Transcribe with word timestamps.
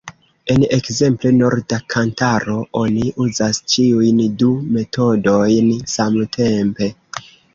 En 0.51 0.63
ekzemple 0.77 1.31
Norda 1.39 1.77
Kantaro 1.93 2.55
oni 2.79 3.11
uzas 3.25 3.59
ĉiujn 3.73 4.23
du 4.41 4.49
metodojn 4.79 5.71
samtempe. 5.97 6.89